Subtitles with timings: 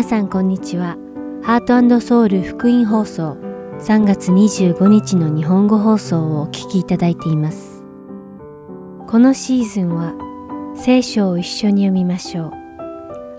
[0.00, 0.96] 皆さんこんにちは。
[1.42, 3.36] ハートソウル福音放送
[3.80, 7.84] 3月25日の日本語放送をお聞きいただいています。
[9.06, 10.14] このシーズンは
[10.74, 12.52] 聖書を一緒に読みましょう。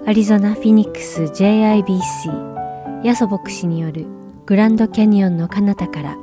[0.05, 4.05] アリゾナ・フィニックス JIBC ヤソ牧師による
[4.46, 6.16] グランドキャニオンの彼方から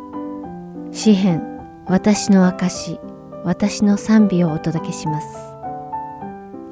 [0.92, 1.42] 詩編
[1.88, 3.00] 私の証
[3.42, 5.26] 私の賛美をお届けします。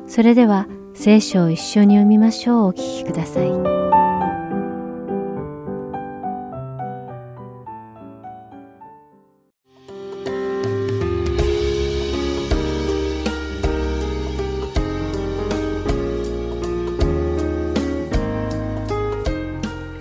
[0.06, 3.52] それでは聖書を一緒に読みましょうお聞きください。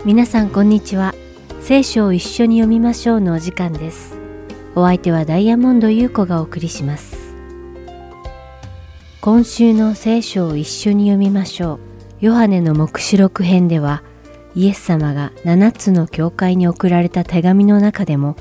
[0.06, 1.14] 皆さんこんにちは。
[1.62, 4.18] 聖書を一緒に読みましょうのお時間です。
[4.76, 7.25] お相手はダイヤモンド優子がお送りします。
[9.26, 11.80] 今週の聖書を一緒に読みましょう。
[12.20, 14.04] ヨハネの黙示録編では、
[14.54, 18.36] イエス様が7つの教会に送られた手紙の中でも、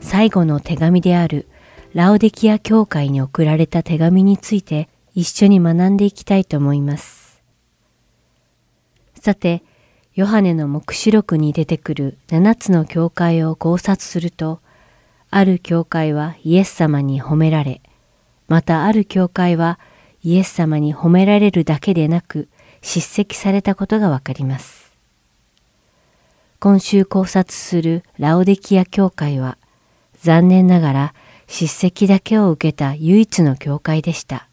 [0.00, 1.46] 最後の手紙である
[1.92, 7.42] ラオデキア教会に送られた手紙について一緒に学んでいきたいと思います。
[9.16, 9.62] さて、
[10.14, 14.60] ヨハネの黙示録に出てくる7つの教会を考察すると、
[15.28, 17.82] ある教会はイエス様に褒められ、
[18.48, 19.78] またある教会は
[20.22, 22.48] イエス様に褒められるだけでなく
[22.82, 24.92] 叱責されたことがわかります。
[26.58, 29.56] 今週考察するラオデキア教会は
[30.20, 31.14] 残念ながら
[31.46, 34.46] 叱責だけを受けた唯一の教会でした。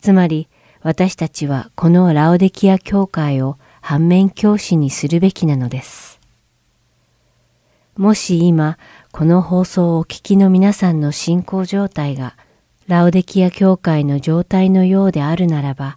[0.00, 0.48] つまり
[0.80, 6.18] 私たちはこのラオデキア教会を反面教師にするべきなのです。
[7.96, 8.78] もし今
[9.12, 12.34] この放送をお聞きの皆さんの信仰状態が
[12.86, 15.96] ラオデキア教会の状態のようであるならば、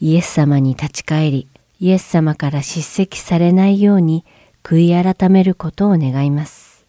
[0.00, 4.26] イエス様に立ち返り、イエス様から叱責されないように
[4.62, 6.84] 悔い改めることを願います。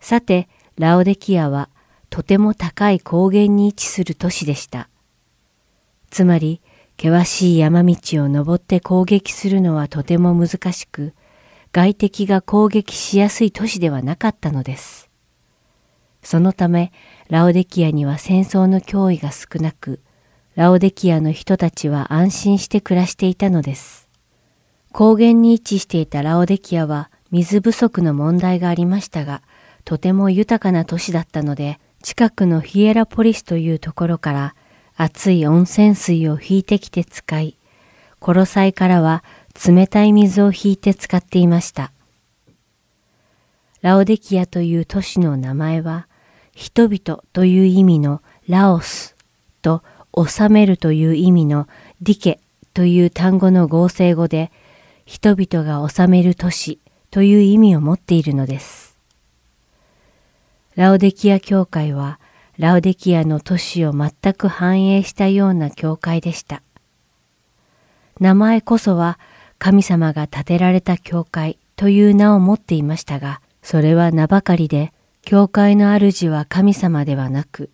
[0.00, 1.68] さて、ラオデキアは
[2.10, 4.88] とても高い高原に位置する都市でした。
[6.10, 6.60] つまり、
[7.00, 11.14] 険しい山道を登って攻撃するのはとても難しく、
[11.72, 15.07] 外敵が攻撃しやすい都市ではなかったのです。
[16.22, 16.92] そのため、
[17.28, 20.00] ラオデキアには戦争の脅威が少なく、
[20.54, 24.08] ラオデキアの人たちは安心して暮らしていたのです。
[24.92, 29.42] 高原に位置していたラオデキアは水不足の問題がありましたが、
[29.84, 34.54] とても豊かな都市だったので、近くのヒエラポリスというところから
[34.96, 37.56] 熱い温泉水を引いてきて使い、
[38.18, 39.22] コロサイからは
[39.64, 41.92] 冷たい水を引いて使っていました。
[43.80, 46.07] ラオデキアという都市の名前は、
[46.58, 49.14] 人々という意味のラオス
[49.62, 51.68] と治めるという意味の
[52.02, 52.40] ディケ
[52.74, 54.50] という単語の合成語で
[55.06, 56.80] 人々が治める都市
[57.12, 58.98] という意味を持っているのです。
[60.74, 62.18] ラオデキア教会は
[62.58, 66.62] ラオデキアの都市を全く反映したような教会でした。
[68.18, 69.20] 名前こそは
[69.60, 74.92] 神様が建てられた教会という名を持っていましたが、それは名ばかりで
[75.28, 77.68] 教会の主は神様ではなく、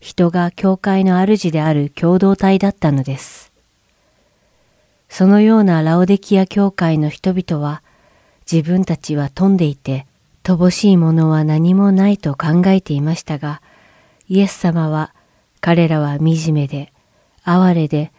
[0.00, 3.52] 人が教会の主である共同体だったのです。
[5.08, 7.84] そのようなラオデキア教会の人々は、
[8.50, 10.04] 自分たちは富んでいて、
[10.42, 13.62] 乏しいものは何もないと考えていましたが、
[14.28, 15.14] イエス様は
[15.60, 16.92] 彼らは惨めで、
[17.44, 18.10] 哀れで、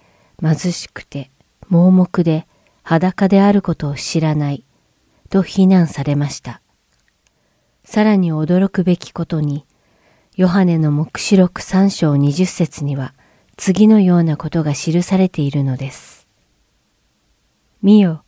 [0.42, 1.30] 貧しくて、
[1.68, 2.48] 盲目で、
[2.84, 4.64] 裸であることを知らない、
[5.30, 6.62] と非難されました。
[7.90, 9.66] さらに驚くべきことに、
[10.36, 13.14] ヨハネの目視録三章二十節には
[13.56, 16.28] 次のようなことが記されているのです。
[17.82, 18.24] 見よ、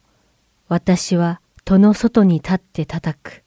[0.70, 3.44] 私は戸の外に立って叩く。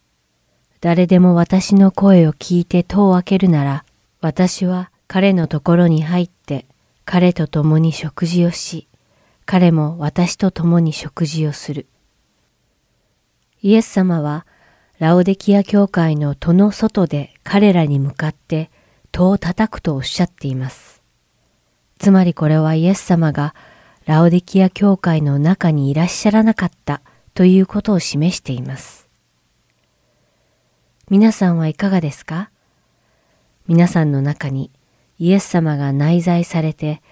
[0.83, 3.85] 誰でも私の声を聞いて戸を開けるなら、
[4.21, 6.67] 私は彼のところに入って
[7.07, 8.87] 彼と共に食事をし、
[9.47, 11.87] 彼も私と共に食事をする。
[13.63, 14.47] イエス様は
[15.03, 18.71] ラオデキア教会の戸の外で彼らに向かって
[19.11, 21.03] 戸を叩くとおっしゃっています。
[21.99, 23.53] つまりこれはイエス様が
[24.07, 27.03] ラオデキア教会の中にいらっしゃらなかった
[27.35, 29.09] ということを示しています。
[31.11, 32.53] 皆さんはいかがですか？
[33.67, 34.71] 皆さんの中に
[35.19, 37.03] イエス様が内在されて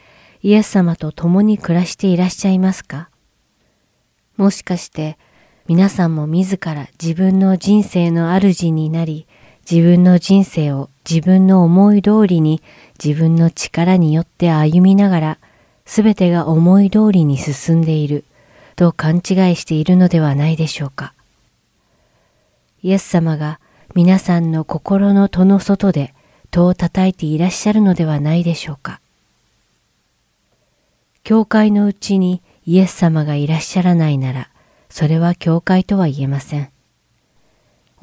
[0.42, 3.10] イエス様と共に暮らしていらっしゃいますか？
[4.37, 5.19] もしかして
[5.70, 9.28] 皆さんも自ら自分の人生の主になり、
[9.70, 12.61] 自分の人生を自分の思い通りに
[13.00, 15.38] 自分の力によって歩みながら、
[15.87, 18.25] すべてが思い通りに進んでいる
[18.75, 19.22] と勘違い
[19.55, 21.14] しているのではないでしょうか。
[22.82, 23.61] イエス様が
[23.94, 26.12] 皆さんの心の戸の外で
[26.50, 29.00] 戸を叩いていらっしゃるのではないでしょうか。
[31.23, 34.50] 教会のうちにイエス様がいらっしゃらないなら、
[34.90, 36.70] それは教会とは言えません。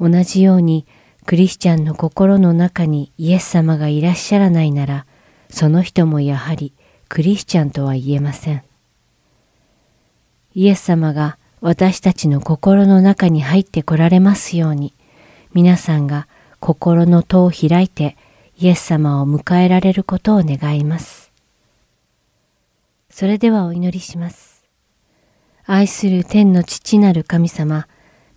[0.00, 0.86] 同じように
[1.26, 5.06] クリスチャンの心の中にイエス様がいらっしゃらないなら、
[5.50, 6.72] その人もやはり
[7.08, 8.62] クリスチャンとは言えません。
[10.54, 14.94] イエス様が私たちの心の中に入ってこられますように、
[15.52, 16.26] 皆さんが
[16.60, 18.16] 心の戸を開いて
[18.58, 21.30] イエス様を迎えられることを願います。
[23.10, 24.47] それではお祈りします。
[25.70, 27.88] 愛する天の父なる神様、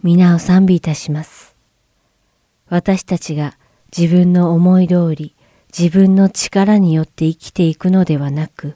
[0.03, 1.55] 皆を賛美いたします。
[2.67, 3.57] 私たちが
[3.97, 5.33] 自分の思い通り、
[5.75, 8.75] 自分の力によって生きていくのではなく、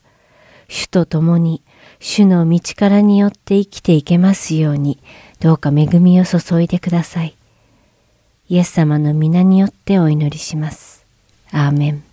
[0.69, 1.63] 主と共に
[1.99, 4.99] 主の道からによって生きていけますように、
[5.41, 7.35] どうか恵みを注いでください。
[8.47, 11.05] イエス様の皆によってお祈りします。
[11.51, 12.03] アーメン。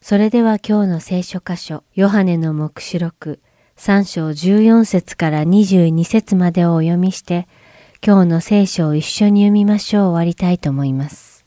[0.00, 3.40] それでは今日の聖書箇所、ヨハネの目視録
[3.78, 7.46] 3章14節から22節までをお読みして、
[8.04, 11.46] 今日の聖書を一緒に読みましょう終わりたいと思います。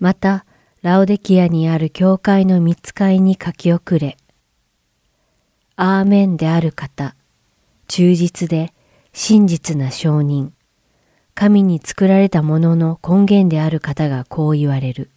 [0.00, 0.46] また、
[0.80, 4.16] ラオデキアにある教会の見つかいに書き遅れ。
[5.76, 7.14] アーメンである方、
[7.86, 8.72] 忠実で
[9.12, 10.54] 真実な証人、
[11.34, 15.10] 神に作られたものの根源である方がこう言われる。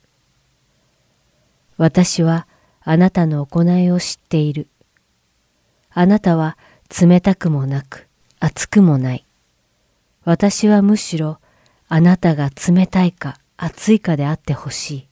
[1.77, 2.45] 私は
[2.91, 4.68] あなたの行いを知っている。
[5.91, 6.57] あなたは
[7.00, 8.07] 冷たくもなく
[8.39, 9.25] 熱くもない。
[10.25, 11.38] 私はむしろ
[11.88, 15.07] あなたが冷たいか熱いかであってほしい。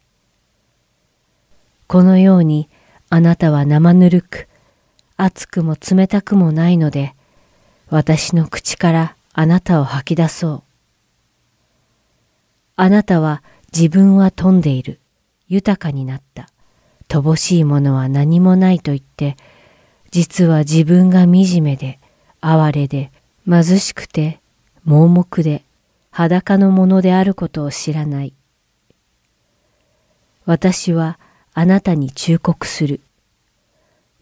[1.85, 2.67] このように
[3.11, 4.47] あなたは生ぬるく
[5.15, 7.13] 熱くも冷たくもないので
[7.91, 10.63] 私の口からあなたを吐き出そう。
[12.75, 14.99] あなたは自分は富んでいる。
[15.47, 16.49] 豊かになった。
[17.07, 19.37] 乏しいものは何もないと言って、
[20.11, 21.99] 実は自分が惨めで、
[22.41, 23.11] 哀れで、
[23.47, 24.39] 貧しくて、
[24.83, 25.63] 盲目で、
[26.11, 28.33] 裸のものであることを知らない。
[30.45, 31.19] 私は
[31.53, 33.01] あなたに忠告する。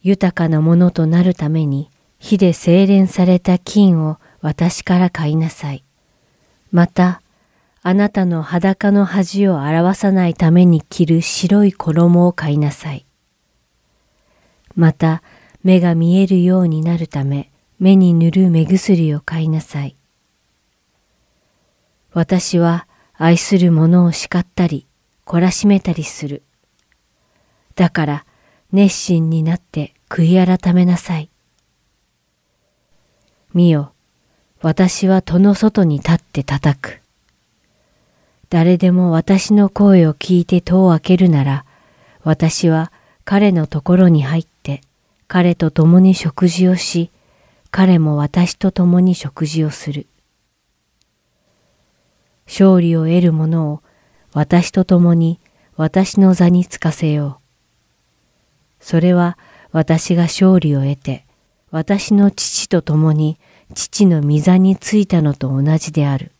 [0.01, 1.89] 豊かなものとなるために
[2.19, 5.83] 火で精錬された金を私から買いなさい。
[6.71, 7.21] また、
[7.87, 13.05] あなたの裸の恥を表さないために着る白い衣を買いなさい。
[14.75, 15.21] また、
[15.63, 19.95] 目が見えるようになるため、目に塗る目薬を買いなさい。
[22.11, 24.87] 私は愛する者を叱ったり、
[25.23, 26.41] 懲らしめたりする。
[27.75, 28.25] だから、
[28.71, 31.29] 熱心になって悔い改めなさい。
[33.53, 33.93] 見よ、
[34.63, 37.04] 私は戸の外に立って叩く。
[38.49, 41.65] 誰でも私の声を聞いて戸を開けるなら、
[42.23, 42.91] 私は
[43.23, 44.81] 彼のところに入って、
[45.27, 47.11] 彼と共に食事をし、
[47.71, 50.07] 彼も私と共に食事をする。
[52.45, 53.81] 勝利を得る者を
[54.33, 55.39] 私と共に
[55.75, 57.45] 私の座につかせよう。
[58.79, 59.37] それは
[59.71, 61.25] 私が勝利を得て、
[61.71, 63.39] 私の父と共に
[63.73, 66.34] 父の御座についたのと同じである。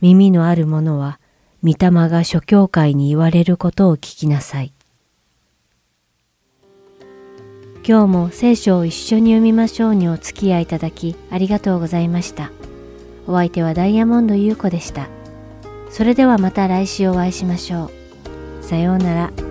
[0.00, 1.18] 耳のある者は、
[1.62, 4.72] 御霊が諸教会に言われることを聞きなさい。
[7.86, 12.50] 今日も聖書を一緒に読みましょうにお付き合いいただきありがとうございました。
[13.26, 15.08] お相手はダイヤモンド優子でした。
[15.90, 17.90] それではまた来週お会いしましょ
[18.60, 18.64] う。
[18.64, 19.47] さようなら。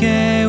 [0.00, 0.39] 主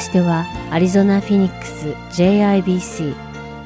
[0.00, 3.14] ましてはアリゾナ・フィニックス JIBC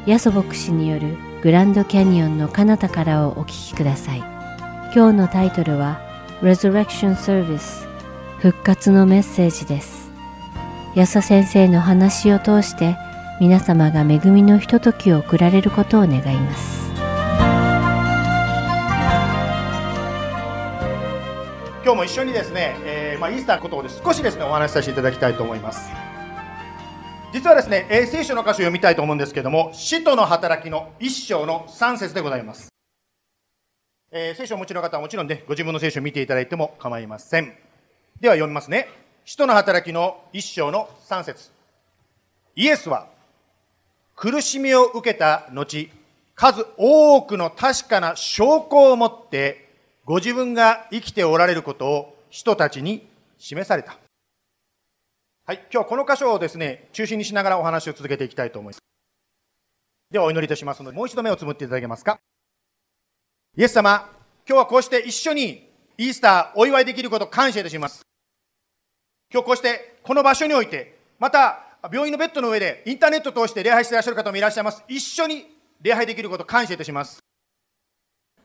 [0.04, 4.18] ヤソ牧師によるグランドキャニオンの彼方からをお聞きください。
[4.92, 6.00] 今日のタイトルは
[6.42, 7.86] Resurrection Service
[8.40, 10.10] 復活のメッセージです。
[10.96, 12.96] ヤソ先生の話を通して
[13.40, 16.90] 皆様が恵みのひとときを送られることを願います。
[21.84, 26.03] 今日も一緒にですね、えーまあ、イースターのことを少しですねお話しさせていただきたいと思います。
[27.34, 32.68] 実はですね、えー聖書の箇所を読みたいと思うんですけども使徒の働きの一章の3節でございます、
[34.12, 37.52] えー聖書をお持ちの方はもちろんねご自分の聖書を見ていただいても構いません。
[38.20, 38.86] では読みますね。
[39.24, 41.50] 使徒の働きの一章の3節。
[42.54, 43.08] イエスは
[44.14, 45.90] 苦しみを受けた後
[46.36, 49.74] 数多くの確かな証拠を持って
[50.04, 54.03] ご自分が生きておられることを人たちに示された。
[55.46, 58.82] はい、今日はこの箇所をですね、中心にしながらお話を続けていきたいと思います。
[60.10, 62.18] ではお祈りいたしますので、もう一度目をつむっていただけますか。
[63.54, 64.08] イエス様、
[64.48, 68.06] 今日はこうして一緒にイースターお祝いできること感謝いたします。
[69.30, 74.82] 今日こうしてこの場所において、また病院のベッドの上でインターネットを通して礼拝していらっしゃる方もいらっしゃいます。
[74.88, 75.44] 一緒に
[75.82, 77.22] 礼拝できること感謝いたします。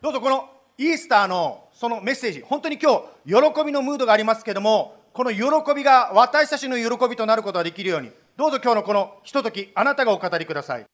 [0.02, 10.86] どうぞこのイースターのそのメッセージ、本当に今日、喜びのムードがありますけれども、この喜びが私たちの喜びとなることができるように、どうぞ今日のこのひととき、あなたがお語りください。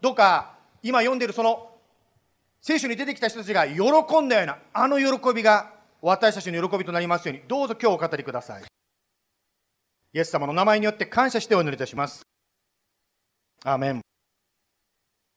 [0.00, 1.76] どうか、今読んでいるその
[2.60, 5.70] 聖書に出てきた人たちが喜んだような、あの喜びが
[6.02, 8.64] 私たちの喜びとなりますように、どうぞ今日お語りください。
[10.12, 12.22] イエス様の名前によって感謝してお祈りいたします。
[13.62, 14.00] アーメン。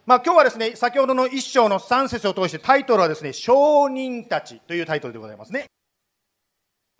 [0.07, 5.67] まあ、今日はですね、先ほどの一章の3節を通してタイトルはですね、証人たちというタイトルでございますね。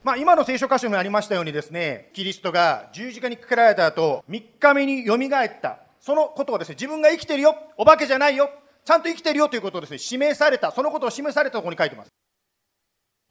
[0.04, 5.80] まあ、今の聖書箇所にありましたようにですね、キリストが十字架にかけられた後、3日目によみがえった。
[6.00, 8.50] そのことをですね、自分が生きてるよ、お化けじゃないよ、
[8.86, 12.10] ちゃんと生きてるよということをですね、示された、そのことを示されたところに書いてます。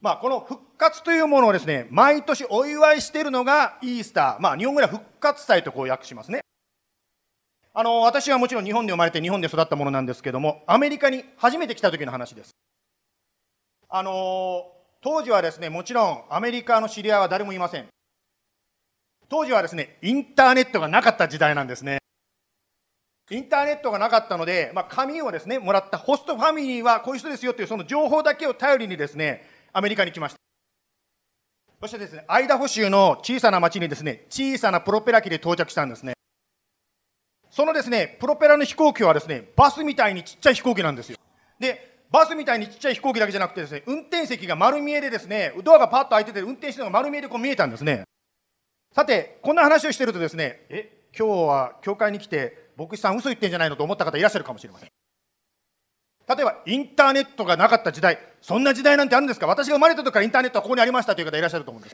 [0.01, 4.41] まあ、この復活というものをですね、毎年お祝いしているのがイースター。
[4.41, 6.41] まあ、日本語では復活祭とこう訳しますね。
[7.73, 12.55] あの、私はもちろん日本で生まれて日本で育ったものなんですけども、アメリカに初めて来た時の話です。
[13.89, 14.76] あの、
[15.07, 17.87] 当時はですね、もちろんアメリカの知り合いは誰もいません。
[19.29, 21.99] 当時はですね、インターネットがなかった時代なんですね。
[23.31, 30.41] インターネットがなかったので、まあ、紙をですね、もらったホストファミリーはこういう人ですよっていうその情報だけを頼りにですね、アメリカに来ました。
[31.83, 36.15] そしてですね、アイダホ州の小さな町にですね、小さなプロペラ機で到着したんですね。
[37.49, 41.19] そのですね、プロペラの飛行機はですね、バスみたいにちっちゃい飛行機なんですよ。
[41.61, 48.05] で、バスみたいにちっちゃい飛行機だけじゃなくてですね、運転席が丸見えでですね、ドアがパッと開いてて、運転してるのが丸見えでこう見えたんですね。
[48.95, 54.89] さて、こんな話をしてるとですね、え、今日は教会に来て、牧師さん嘘言ってんじゃないのと思った方いらっしゃるかもしれません。
[56.29, 59.47] 例えば、インターネットがなかった時代、そんな時代なんてあるんですか？
[59.47, 61.93] 私が生まれた時からインターネットはここにありましたという方いらっしゃると思うんです。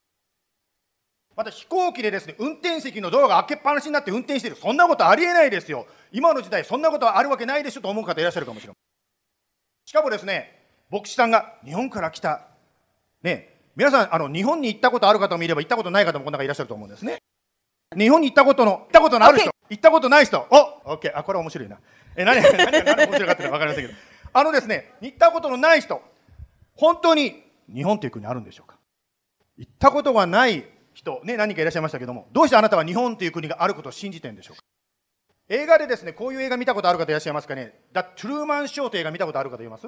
[1.37, 4.57] また飛行機でですね、運転席のドアが開けっぱなしになって運転している。
[4.57, 5.87] そんなことありえないですよ。
[6.12, 8.81] 今の時代、そんなことはあるわけないでしょと思う方いらっしゃるかもしれません。
[9.84, 10.58] しかもですね、
[10.90, 12.46] 牧師さんが日本から来た。
[13.22, 17.22] ね、皆さん、あの、日本に行ったことある方もいれば行ったことない方もこの中いらっしゃると思うんですね。
[17.96, 21.78] 日本に行ったことの、行ったことのある人、行ったことない人、おオッケー、あ、これ面白いな。
[22.16, 23.98] え、何、何が何が面白かったか分かりませんけど。
[24.34, 26.02] あのですね、行ったことのない人、
[26.74, 27.42] 本当に
[27.72, 28.78] 日本という国あるんでしょうか。
[29.56, 30.64] 行ったことがない
[30.94, 34.62] 人、ね、何人かいらっしゃいましたけども、どうしてあなたは日本という国があることを信じてるんでしょうか
[35.52, 39.86] 映画でですね、こういう映画見たことある方いらっしゃいますかね、The Truman Show という映画見たことある方います？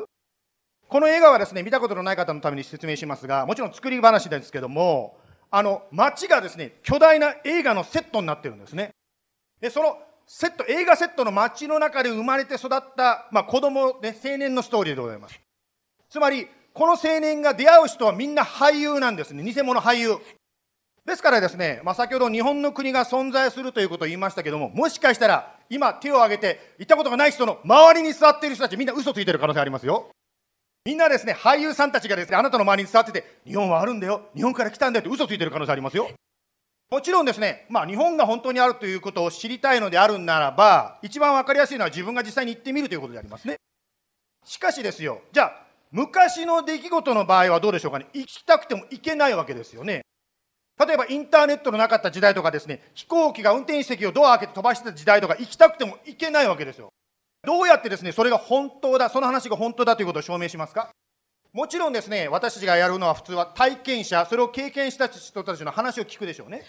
[0.86, 5.16] この映画はですね、見たことのない方のために説明しますが、もちろん作り話ですけども、
[5.50, 8.90] あの、街がですね、巨大な映画のセットになってるんですね。
[9.62, 9.96] で、その
[10.26, 15.40] セット、映画セットの街の中で生まれて育った、まあ、子供、ね、青年のストーリーでございます。
[16.10, 19.42] つまり、この青年が出会う人はみんな俳優なんですね。
[19.42, 20.18] 偽物俳優。
[21.06, 30.10] ですからですね、まあ、先ほど日本の国が存在するということを言いましたけども、もしかしたら、今手を挙げて、行ったことがない人の周りに座っている人たち、みんな嘘ついてる可能性ありますよ。
[30.86, 36.10] みんなですね、俳優さんたちがですね、あなたの周りに座ってて、日本はあるんだよ、日本から来たんだよって嘘ついてる可能性ありますよ。
[36.90, 43.56] もちろんですね、まあ、日本が本当にあるということを知りたいのであるならば、一番わかりやすいのは自分が実際に行ってみるということでありますね。
[44.44, 48.06] しかしですよ、じゃあ、昔の出来事の場合はどうでしょうかね。
[48.14, 50.02] 行きたくても行けないわけですよね。
[50.78, 56.88] 例えばインターネットのなかった時代とかですね、飛行機が運転席をドア開けて飛ばしてた時代とか行きたくても行けないわけですよ。
[57.46, 60.90] どうやってですね、それが本当だ、その話が本当だということを証明しますか？
[61.52, 66.64] もちろんですね、私たちがやるのは普通は体験者、それを経験した人たちの話を聞くでしょうね。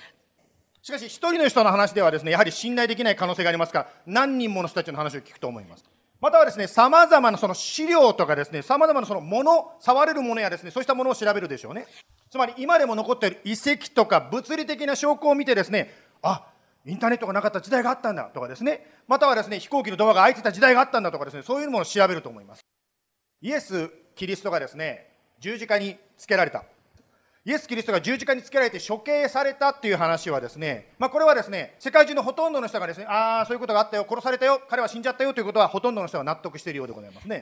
[0.84, 5.86] しかし、一人の人の話ではですね、やはり信頼できない可能性がありますから、何人もの人たちの話を聞くと思います。
[6.22, 11.86] またはですね、さまざまなその資料とかですね、さまざまなそのもの、触れるものやですね、そうしたものを調べるでしょうね。
[12.30, 16.48] つまり、今でも残っている遺跡とか物理的な証拠を見てですね、あ
[16.86, 22.62] インターネットがなかった時代があったんだとかですね、またはですね、飛行機のドアが開いてた時代があったんだとかですね、そういうものを調べると思います。
[23.42, 26.64] イエス・キリストがですね、十字架につけられた。
[27.48, 37.42] イエス・キリストが十字架につけられて処刑されたっていう話はですね、まあ、これはですね、世界中のほとんどの人がですね、ああ、そういうことがあったよ、殺されたよ、彼は死んじゃったよということはほとんどの人が納得しているようでございますね。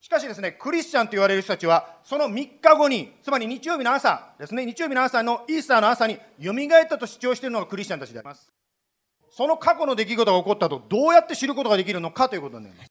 [0.00, 8.48] しかしですね、クリスチャンと言われる人たちは、その3日後に、つまり日曜日の朝ですね、日曜日の朝のイースターの朝によみがえったと主張しているのがクリスチャンたちであります。
[9.32, 12.88] その過去の出来事が起こったと、どうやって知ることができるのかということになります。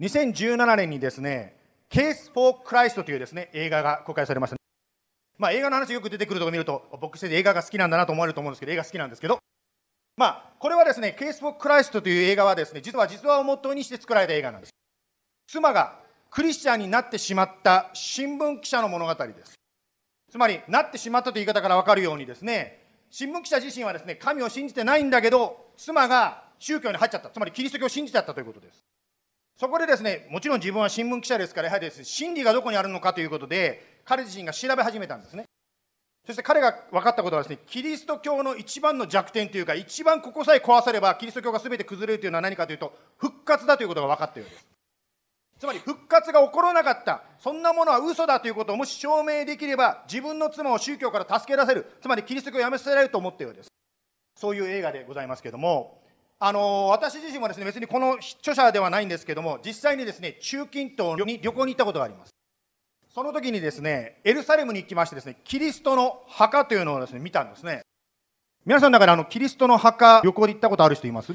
[0.00, 1.58] 2017年にですね、
[1.90, 4.67] Case for Christ というですね、映画が公開されました。
[5.38, 9.38] まあ、映画の話よく出てくるとこ見ると、牧師先生映画が好きなんだなと思われると思うんですけど、映画好きなんですけど、
[10.16, 14.72] まあ、これはですね、 Case for Christ という映画はですね、実は実話を元にして作られた映画なんです。
[15.46, 19.54] 妻がクリスチャンになってしまった新聞記者の物語です。
[20.30, 27.30] つまり、なってしまったという言い方から分かるようにですね、新聞記者自身はですね、神を信じてないんだけど、妻が宗教に入っちゃった。
[27.30, 28.82] つまり、キリスト教を信じちゃったということです。
[29.56, 35.44] そこでですね、もちろん自分は新聞記者ですから、やはりです、ね、真理がどこにあるのかということで、彼自身が調べ始めたんですね。
[36.26, 44.66] そして彼が分かったことはですね、キリスト教の一番の弱点というか、一番ここさえ壊されば、キリスト教が全て崩れるというのは何かというと、復活だということが分かったようです。
[45.58, 53.68] つまり復活が起こらなかった、そんなものは嘘だということをもし証明できれば、自分の妻を宗教から助け出せる、つまりキリスト教をやめさせられると思ったようです。
[54.36, 56.00] そういう映画でございますけれども、
[56.38, 62.30] あの私自身もですね別にこの著者ではないんですけども、実際にですね中近東に旅行に行ったことがあります。
[63.14, 67.82] その時にですね、エルサレムに行きましてですね、キリストの墓というのをですね、見たんですね。
[68.66, 71.32] 皆さんだからあの、キリストの墓、旅行で行ったことある人います？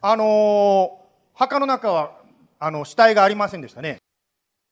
[0.00, 0.90] あのー、
[1.34, 2.12] 墓の中は、
[2.60, 3.98] あの、死体がありませんでしたね。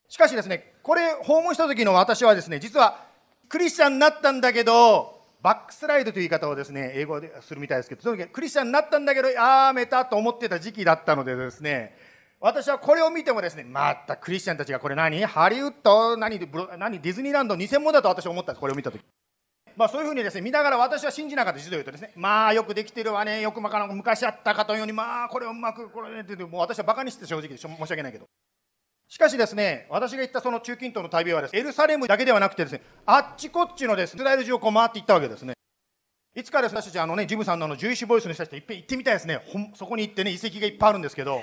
[0.08, 3.04] しかしですね、これ訪問した時の私はですね、実は
[3.48, 11.96] クリスチャンになったんだけど、バックスライドという言い方をですね、英語でするみたいですけど、その時クリスチャンになったんだけど、やめたと思ってた時期だったのでですね、
[12.40, 15.24] 私はこれを見てもですね、またクリスチャンたちがこれ何？
[15.24, 16.16] ハリウッド？
[16.16, 16.38] 何？
[16.78, 17.00] 何？
[17.00, 19.02] ディズニーランド偽物だと私は思ったんです、これを見たとき。
[19.74, 28.26] まあそういうふうにですね、見ながら私は信じなかった実を言うとですね、まあよくできてるわね、よくまか昔あったかというように、まあこれをうまく、これねってもう私はバカにして正直で申し訳ないけど。
[29.08, 35.54] しかしですね、私が行ったその中近東の旅はです、ね、エルサレムだけではなくてですね、あっちこっちのです、ね、スラエル中をこう回っていったわけですね。
[36.34, 39.40] いつかです、ね、私たちあのね、ジムさんのあの11ボイスの人たちといっぺん行ってみたいですね。
[39.74, 41.42] そこに行ってね、遺跡がいっぱいあるんですけど、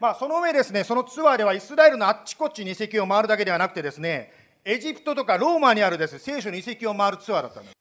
[0.00, 4.32] まあ、その上ですね、そのツアーではイスラエルのあっちこっちに遺跡を回るだけではなくてですね、
[4.64, 7.72] エジプトとかローマにあるです、ね、聖書の遺跡を回るツアーだったんです。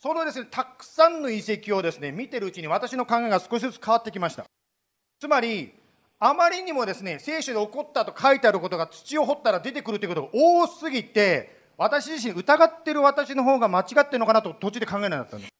[0.00, 4.44] そのですね、たくさんの遺跡をですね、見てるうちに私の考えが少しずつ変わってきました。
[5.20, 5.74] つまり、
[6.20, 15.57] あまりにもですね、聖書で起こったと書いてあることが土を掘ったら出てくるということが多すぎて、私自身疑ってる私の方が間違ってるのかなと途中で考えなくなったんです。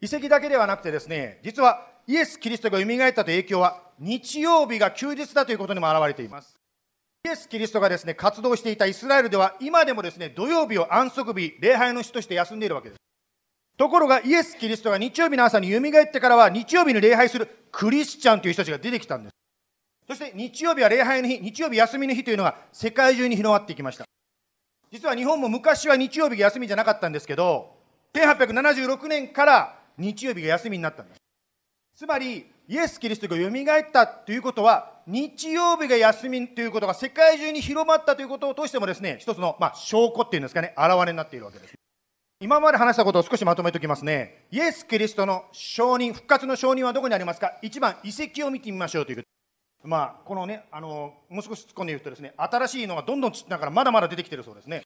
[0.00, 6.56] 遺跡だけではなくてですね、実はイエス・キリストが蘇ったという影響は日曜日が休日だということにも表れています。
[7.26, 12.98] イエス・キリストがですね、活動していたイスラエルでは今でもですね、土曜日を安息日、礼拝の日として休んでいるわけです。
[13.76, 19.34] ところがイエス・キリストが日曜日の朝に蘇ってからは日曜日に礼拝するクリスチャンという人たちが出てきたんです。
[20.06, 24.06] そして日曜日は礼拝の日、日曜日休みの日というのが世界中に広がっていきました。
[24.90, 27.76] 実は日本も昔は日曜日が休みじゃなかったんですけど、
[28.14, 31.20] 1876年から日曜日が休みになったんです。
[31.94, 41.74] つまりイエス・キリストがよみがえったということは日曜日が休みということが世界中に広まったということを通してもですね一つの、まあ、証拠っていうんですかね現れになっているわけです。
[42.40, 44.46] 今まで話したことを少しまとめておきますね。
[44.50, 47.58] イエス・キリストの証人復活の証人はどこにありますか？
[47.60, 49.24] 一番遺跡を見てみましょうという
[49.84, 54.82] まあこのねあのもう少し突っ込んで言うとですね新しいのがどんどんだからまだまだ出てきてるそうですね。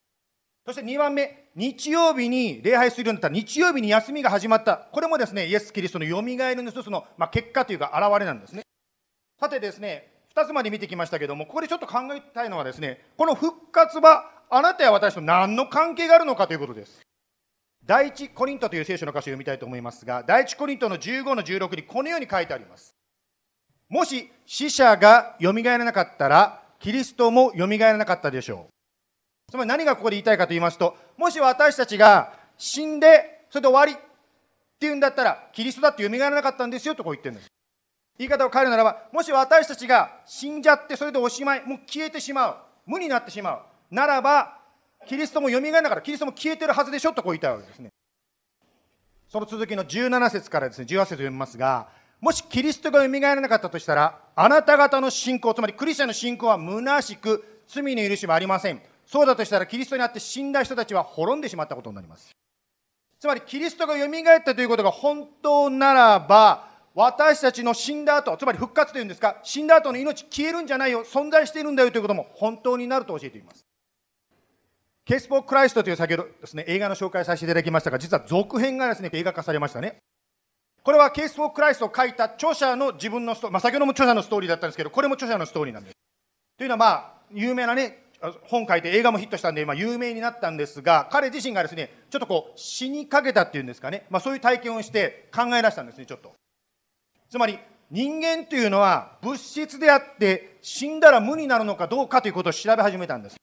[0.65, 4.77] そして2番目、日曜日に礼拝するようになった、日曜日に休みが始まった。
[4.91, 8.63] これもですね、イエス・キリストのよみがえりの一つの、まあ、結果というか、現れなんですね。
[9.39, 16.99] さてですね、2つまで見てきましたけども、ここでちょっと考えたいのはですね、この復活は、あなたや私と何の関係があるのかということです。
[17.85, 22.95] 第一コリントという聖書の箇所を読みたいと思いますが、第一コリントの15の16にこのように書いてあります。
[23.87, 28.74] もし死者がよみがえらなかったら、キリストもよみがえらなかったでしょう。
[29.49, 33.95] つまり何がここで言いたいかと言いますと、もし私たちが死んで、それで終わりっ
[34.79, 37.47] ていうんだったら、キリストだって蘇らなかったんですよとこう言ってるんです。
[38.17, 42.55] 言い方を変えるならば、もし私たちが死んじゃって、それでおしまい、もう消えてしまう、
[42.85, 44.57] 無になってしまう、ならば、
[45.07, 47.89] キリストも蘇らながら、キリストも消えてるはずでしょとこう言いたいわけですね。
[49.29, 51.87] その続きの17節からですね、18節を読みますが、
[52.21, 58.81] もしキリストが蘇らなかったとしたら、あなた方の信仰、つまりクリスチャンの信仰は虚しく、罪の許しはありません。
[59.05, 62.31] そうだとしたら、キリストにあって死んだ人たちは滅んでしまったことになります。
[63.19, 73.65] つまり、キリストが蘇ったということが本当ならば、私たちの死んだ後、つまり復活というんですか、死んだ後の命消えるんじゃないよ、存在しているんだよということも本当になると教えています。
[75.03, 79.97] ケース・ポー・クライストという先ほどですね、映画の紹介させていただきましたが、実は続編がですね、映画化されましたね。
[80.83, 85.95] これはケース・ポー・クライストを書いた著者の自分のストーリー、まあ、先ほども著者のストーリーだったんですけど、これも著者のストーリーなんです。
[86.57, 88.04] というのは、まあ、有名なね、
[88.43, 96.33] 本書いて映画もヒットしたんで、ま、有名になったんですが、彼自身がですね、ちょっとこう、死にかけたっていうんですかね、まあ、そういう体験をして考え出したんですね、ちょっと。
[97.29, 97.59] つまり
[97.91, 103.35] 人間というのは物質であって死んだら無になるのかどうかということを調べ始めたんです。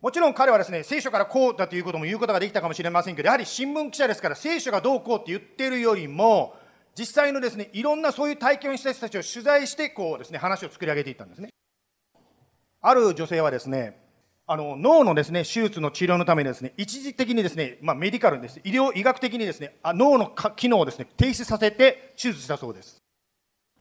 [0.00, 6.54] もちろん彼はですね聖書からこうだということも言うことができたかもしれませんけどやはり新聞記者ですから聖書がどうこうって言ってるよりも
[6.98, 11.48] 実際のですねいろんなそういう体験をした人たちを取材してこうですね話を作り上げていったんですね。
[12.86, 13.98] ある女性はですね
[14.46, 18.60] あの脳のですね手術の治療のためにですね一時的にですね、まあ、メディカルです。
[18.62, 23.02] 医療医学的にですねあ脳の機能をですね停止させて手術したそうです。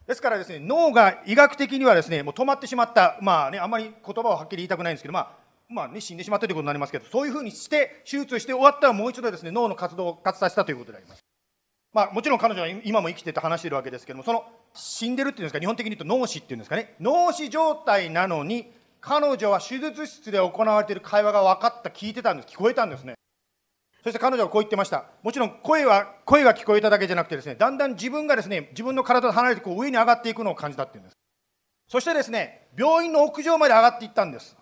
[0.07, 11.23] ですからですね脳が医学的にはですねもう止まってしまったまあねあんまり言葉をはっきり言いたくないんですけどまあまあね、死んでしまったということになりますけどそういうふうにして手術して終わったらもう一度ですね脳の活動を活させたということであります。
[11.93, 16.95] まあ、もちろん彼女は今も生きてて話してるわけですけどもその死んでるっていうんですか日本的に言うと脳死っていうんですかね。
[16.99, 18.71] 脳死状態なのに
[19.05, 23.15] 彼女は手術室で行われている会話が分かった、聞いてたんです、聞こえたんですね。
[24.01, 25.05] そして彼女はこう言ってました。
[25.23, 31.17] もちろん声は、声が聞こえただけじゃなくてですね、だんだん自分がですね、自分の体と離れてこう上に上がっていくのを感じたっていうんです。
[31.89, 34.55] そしてですね、病院の屋上まで上がっていったんです。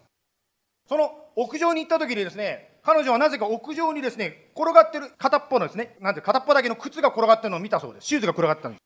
[0.90, 8.08] その屋上に行った時にですね、彼女はなぜか屋上にですね、転がってる片っぽのですね、なんて片っぽだけの靴が転がってるのを見たそうです。
[8.08, 8.82] シューズが転がったんです。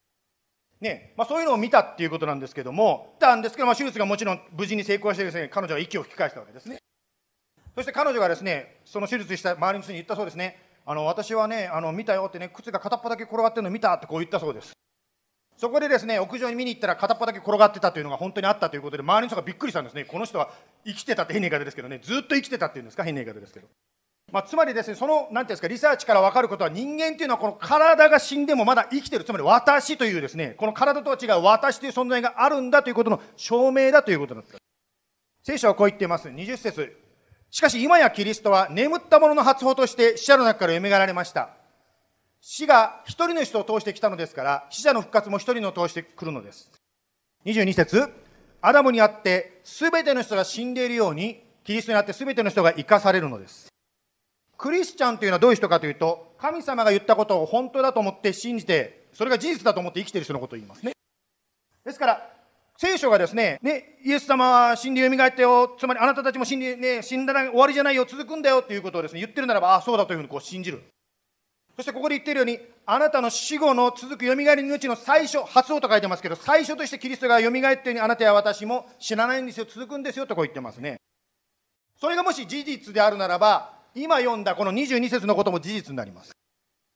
[0.82, 6.78] ねまあ、そういうのを見たっていうことなんですけども、見たんですけど、まあ、手術がもちろん無事に成功してです、ね、彼女は息を吹き返したわけですね。
[7.76, 14.74] そして彼女がですね、その手術した周りの人に言ったそうですね、あの私はね、あの見たよってね、靴が片っぽだけ転がってるの見たってこう言ったそうです。
[15.58, 20.04] そこでですね、屋上に見に行ったら片っぽだけ転がってたというのが本当にあったということで、周りの人がびっくりしたんですね。
[20.04, 20.52] この人は
[20.86, 23.68] 生きてたって変な言い方ですけどね、ずっと生きてたっていうんですか、変な言い方ですけど。
[24.32, 34.58] まあ、つまりですね、その、なんていうんですか、リサーチから分かることは、人間っていうのは、この体が死んでもまだ生きてる、つまり私というですね、この体とは違う私という存在があるんだということの証明だということだった。
[35.44, 36.28] 聖書はこう言っています。
[36.28, 36.98] 20節
[37.52, 41.52] しかし今やキリストは眠った者の発砲として死者の中から蘇られました。
[42.42, 46.72] 死が一人の人を通してきたのですから、死者の復活も一人の通してくるのです。
[47.46, 48.12] 22節
[48.62, 53.68] アダムにあって全ての人が死んでいるように、キリストにあって全ての人が生かされるのです。
[54.58, 60.94] クリスチャンというのはどういう人かというと、神様が言ったことを本当だと思って信じて、それが事実だと思って生きている人のことを言いますね。
[61.84, 62.32] ですから、
[62.78, 70.84] 聖書がですね、ね、イエス様は死んで蘇ったよ、つまりあなたたちも死んで、ね、死んだら終わりじゃないよ、続くんだよということをですね、言ってるならば、ああ、そうだというふうにこう信じる。
[71.76, 80.98] そしてここで言っているように、あなたの死後の続く蘇りの命の最初、初音と書いてますけど、最初としてキリストが蘇ったように、あなたや私も死なないんですよ、続くんですよとこう言ってますね。
[82.00, 86.32] それがもし事実であるならば、今読んだこの22節のことも事実になります。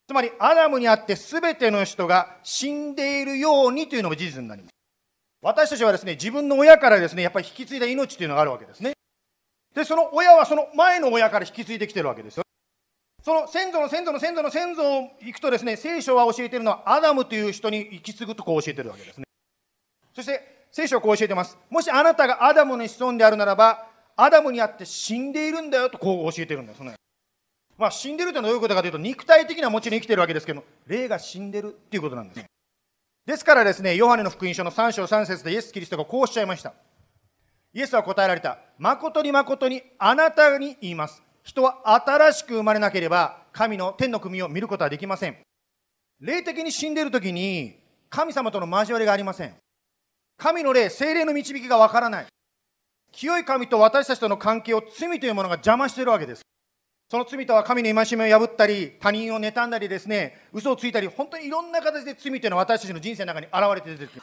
[0.06, 4.70] つまり、アダムにあって全ての人が死んでいるようにというのも事実になります。
[5.40, 8.92] 私たちはですね、自分の親からですね、やっぱり引き継いだ命というのがあるわけですね。
[9.74, 12.42] で、その親はその前の親から引き継いできてるわけですよ。
[13.22, 19.24] その先祖の先祖の先祖の先祖を行くとですね、聖書は教えているのはアダムという人に引き継ぐとこう教えてるわけですね。
[20.14, 21.56] そして、聖書はこう教えてます。
[21.70, 23.89] もしあなたがアダムの子孫であるならば、
[24.22, 26.94] アダムにあって死んでいるんだよとこう教えてるんですね。
[27.78, 32.44] まあ、死んでるというのはどういうことかというと、肉体的にはもちろん生きてるわけですけど、霊が死んでるっていうことなんです。
[33.24, 36.74] ですからですね、ヨハネの福音書の3章3節でイエス・キリストがこうおっしゃいました。
[37.72, 38.58] イエスは答えられた。
[38.78, 41.22] 誠に誠にあなたに言います。
[41.42, 45.38] 人は新しく生まれなければ、神の天の組を見ることはできません。
[46.20, 47.78] 霊的に死んでいるときに、
[48.10, 49.54] 神様との交わりがありません。
[50.36, 52.26] 神の霊、精霊の導きがわからない。
[53.12, 56.42] 清い神と私たちとの関係を罪というものが邪魔しているわけです。
[57.10, 64.22] その罪とは神の戒めを破ったり、他人を妬んだりですね、嘘をついたり、本当にいろんな形で罪というのは私たちの人生の中に現れて出てくる。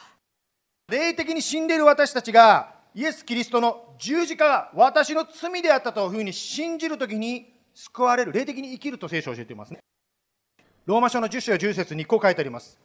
[0.87, 9.79] 霊的に死んでいる私たちが、イエス・キリストの十字架が私の罪であったというふうに信じるときに救われる、霊的に生きると聖書を教えていますね。
[10.85, 12.79] ローマ書の10章10節にこう書いてあります。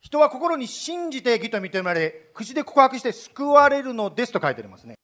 [0.00, 4.96] 人は心に信じて義と認められ、口で告白して救われるのですと書いてありますね。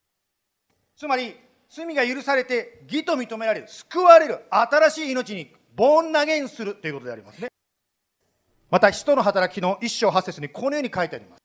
[1.01, 1.35] つまり
[1.71, 7.49] 罪が許されて義と認められる救われる新しい命にボーン投げんするということでありますね。
[8.71, 11.41] また使徒の働きの一章八節にこのように書いてあります。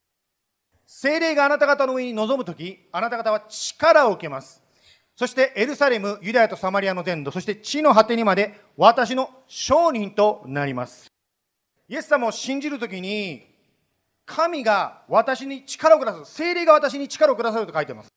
[0.85, 4.61] 精霊があなた方の上に臨む時あなた方は力を受けます。
[5.15, 11.07] そしてエルサレムユダヤとサマリアの全土そして地の果てにまで私の証人となります。
[11.87, 13.47] イエス様を信じるときに
[14.25, 18.09] 神が私に力をくださる精霊が私に力をくださると書いてます。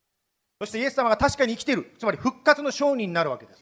[0.60, 3.60] そしてイエス様が確かに生きているつまり復活の証人になるわけです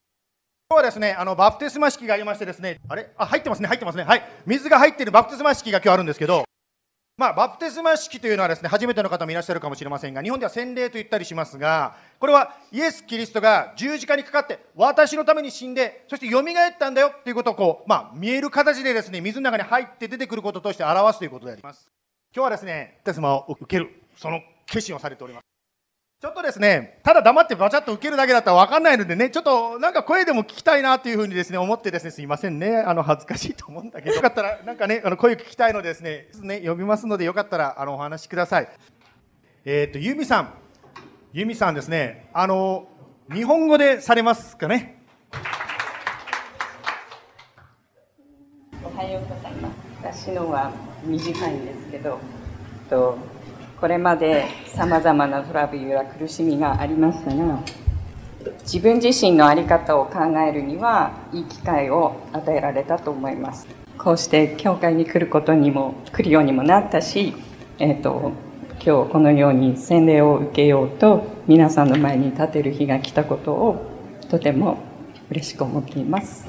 [0.69, 3.09] 今日はですね、あの、バプテスマ式がありましてですね、あれ？
[3.17, 4.03] あ、入ってますね、入ってますね。
[4.03, 4.23] はい。
[4.47, 6.43] 水が入っているバプテスマ式が今日あるんですけど、
[7.17, 16.45] まあ、バプテスマ式というのはですね、初めての方もいらっしゃるかもしれませんが、日本では洗礼と言ったりしますが、これはイエス・キリストが十字架にかかって、私のために死んで、そして蘇っ
[16.81, 21.87] たんだよということをこう、まあ、見える形でですね、水の中に入って出てくることとして表すということであります。
[22.35, 25.43] 今日はですね、バプテスマを受ける、その決心をされております。
[26.19, 38.69] ちょっとですね、ただ黙ってバチャッと受けるだけだったら分かんないのでね、ちょっとなんか声でも聞きたいなというふうにですね、思ってですね、すいませんね、あの、恥ずかしいと思うんだけど、よかったら、なんかね、あの、声聞きたいのでですね、ね、呼びますので、よかったら、あの、お話しください。
[39.67, 40.55] えっ、ー、と、ユミさん。
[41.35, 42.89] ユミさんですね、あの、
[43.31, 45.03] 日本語でされますかね？
[48.83, 50.27] おはようございます。
[50.29, 50.73] 私のは
[51.05, 52.19] 短いんですけど、
[52.89, 53.19] と
[53.81, 57.61] これまでさまざまなトラブルや苦しみがありましたが
[58.63, 63.67] 自分自身の在り方を考えるにはいい機会を与えられたと思います
[63.99, 67.35] こうして教会に来ることにも来るようにもなったし、
[67.79, 68.33] えーと、
[68.85, 73.87] 今日このように洗礼を受けようと皆さんの前に立てる日が来たことを
[74.29, 74.79] とても
[75.31, 76.47] 嬉しく思っています。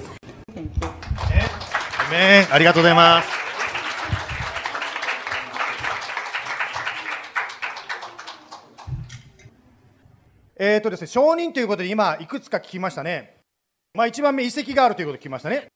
[2.52, 3.37] ありがとうございます。
[10.60, 13.38] えっ、ー、とですね、証人ということで今、いくつか聞きましたね。
[13.94, 15.68] まあ、一番目、遺跡があるということを聞きましたね。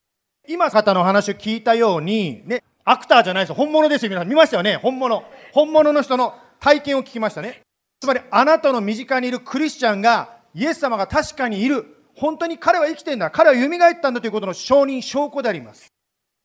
[0.47, 3.53] 今、方の話を聞いたように、ね、アクターじゃないです。
[3.53, 4.09] 本物ですよ。
[4.09, 4.77] 皆さん見ましたよね。
[4.77, 5.23] 本物。
[5.53, 7.61] 本物の人の体験を聞きましたね。
[7.99, 11.85] つまり、あなたの身近にいるクリスチャンが、イエス様が確かにいる。
[12.15, 13.29] 本当に彼は生きてんだ。
[13.29, 15.93] 彼は蘇ったんだということの証人、証拠であります。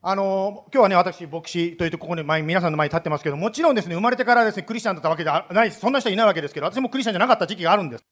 [0.02, 8.04] あの、今日はね、私、牧師というと、ここに前、皆さんの前に立ってますけど、もちろんですね、生まれてからですね、クリスチャンだったわけではないですそんな人いないわけですけど、私もクリスチャンじゃなかった時期があるんです。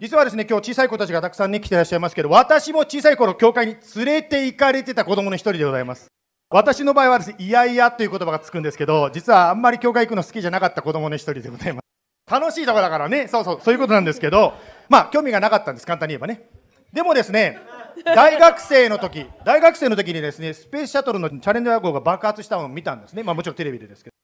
[0.00, 6.06] 実はですね、今日小さい子たちがたくさんね、来てらっしゃいますけど、私も小さい頃、教会に連れて行かれてた子供の一人でございます。
[6.50, 12.30] 私の場合はですね、いやいやという言葉がつくんですけど、実はあんまり教会行くの好きじゃなかった子供の一人でございます。
[12.30, 14.54] 楽しいとこだからね、そうそう、そういうことなんですけど、
[14.88, 16.48] まあ、興味がなかったんです、簡単に言えばね。
[16.92, 17.58] でもですね、
[18.04, 23.24] 大学生の時、大学生の時にですね、スペースシャトルのチャレンジャー号が爆発したのを見たんですね。
[23.24, 24.14] まあもちろんテレビでですけど。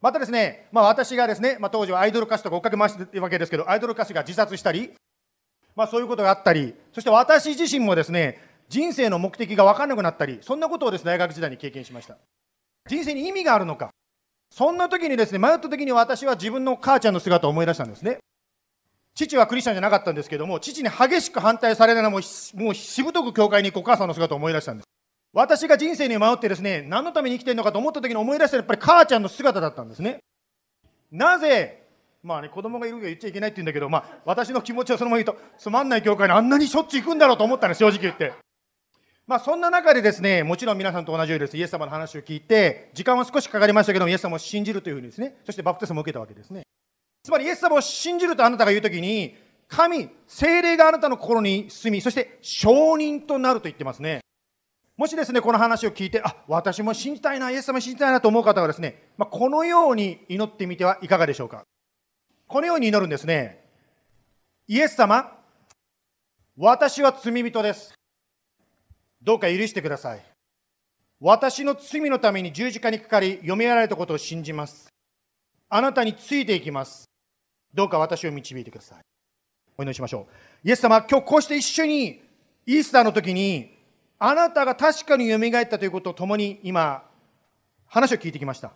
[0.00, 4.92] またですね、まあ私がですね、まあ当時はアイドル歌手とか追っかけ回してるわけですけど、アイドル歌手が自殺したり、
[5.76, 12.16] まあ、そういうことがあったり、そして私自身もですね、人生の目的が分からなくなったり、そんなことをです、ね、大学時代に経験しました。
[12.88, 13.90] 人生に意味があるのか。
[14.50, 18.18] そんな時にですね、迷った時に私は自分の母ちゃんの姿を思い出したんですね。
[19.14, 22.20] 父はクリスチャンじゃなかったんですけども、父に激しく反対されながらも、
[22.54, 24.86] もうしぶとく教会に行くお母さんの姿を思い出したんです。
[25.32, 30.18] 私が人生に迷ってですね、何のために生きてるのかと思った時に思い出したやっぱり母ちゃんの姿だったんですね。
[31.12, 31.86] なぜ
[32.22, 38.32] まあね、子供がいるが言っちゃいけないって言うんだけど、まあ、私の気持ちをそのまま言うと、つまんない教会にあんなにしょっちゅう行くんだろうと思ったんです、正直言って。
[39.26, 46.62] まあ、そんな中でですね、もちろん皆さんと同じようにです、イエス様の話を聞いて、時間は少しかかりましたけども、イエス様を信じるというふうにですね、そしてバプテスマを受けたわけですね。
[47.22, 49.36] つまり、イエス様を信じるとあなたが言うときに、
[49.68, 54.20] 神、精霊があなたの心に住み、そして証人となると言ってますね。
[55.00, 61.64] もしですね、この話を聞いて、あ、私も信じたいな、イエス様信じたいなと思う方はですね、まあ、このように祈ってみてはいかがでしょうか。
[62.46, 63.64] このように祈るんですね。
[64.68, 65.38] イエス様、
[66.54, 67.94] 私は罪人です。
[69.22, 70.20] どうか許してください。
[71.18, 74.92] 私の罪のために十字架にかかり、読みられたことを信じます。
[75.70, 77.06] あなたについていきます。
[77.72, 78.98] どうか私を導いてください。
[79.78, 80.26] お祈りしましょ
[80.62, 80.68] う。
[80.68, 82.20] イエス様、今日こうして一緒に
[82.66, 83.79] イースターの時に、
[84.22, 87.02] あなたが確かによみがえったということを共に今、
[87.86, 88.72] 話を聞いてきました。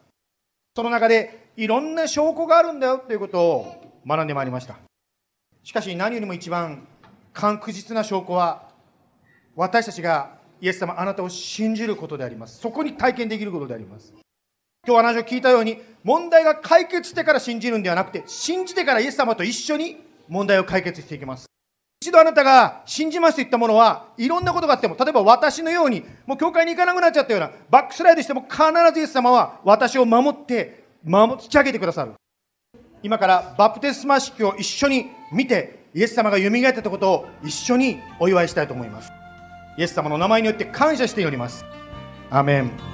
[0.74, 4.76] その中でいろんな証拠があるんだよということを学んでまいりました。
[5.62, 6.88] しかし何よりも一番
[7.34, 8.70] 確実な証拠は
[9.54, 12.58] 私たちがイエス様あなたを信じることであります。
[12.58, 14.14] そこに体験できることであります。
[14.86, 21.53] 今日話を聞いたように問題が解決してから信じるんではなくて信じてからイエス様と一緒に問題を解決していきます。
[22.04, 28.60] 一度あなたが信じますと言ったものはいろんなことがあっても例えば私のようにもう教会に行かなくなっちゃったようなバックスライドしても必
[28.92, 32.12] ずイエス様は私を守って守引き上げてくださる。
[33.02, 39.10] 今からバプテスマ式を一緒に見てイエス様が蘇ったことを一緒にお祝いしたいと思います。
[39.78, 41.64] イエス様の名前によって感謝しております。
[42.30, 42.93] アメン。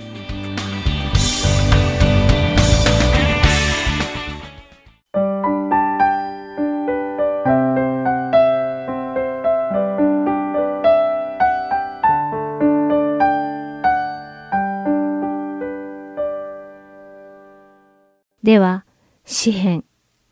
[18.43, 18.85] では、
[19.23, 19.85] 詩編、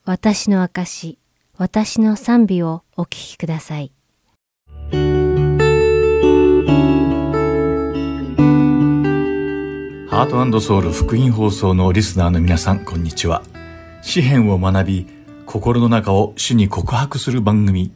[0.03, 1.19] 私の証、
[1.57, 3.91] 私の賛美をお聴きください。
[10.09, 13.43] ハートソウル福音放送のリスナーの皆さん、こんにちは。
[14.01, 15.05] 詩篇を学び、
[15.45, 17.91] 心の中を主に告白する番組、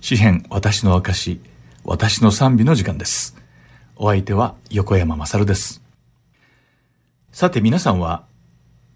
[0.00, 1.42] 詩篇私の証、
[1.84, 3.36] 私の賛美の時間です。
[3.96, 5.82] お相手は横山まさるです。
[7.32, 8.27] さて皆さんは